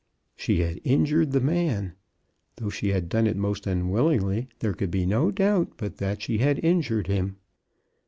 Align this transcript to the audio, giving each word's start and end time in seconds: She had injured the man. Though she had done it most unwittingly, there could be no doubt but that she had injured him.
She 0.35 0.61
had 0.61 0.81
injured 0.83 1.29
the 1.31 1.39
man. 1.39 1.93
Though 2.55 2.71
she 2.71 2.89
had 2.89 3.07
done 3.07 3.27
it 3.27 3.37
most 3.37 3.67
unwittingly, 3.67 4.47
there 4.57 4.73
could 4.73 4.89
be 4.89 5.05
no 5.05 5.29
doubt 5.29 5.73
but 5.77 5.97
that 5.97 6.23
she 6.23 6.39
had 6.39 6.57
injured 6.65 7.05
him. 7.05 7.35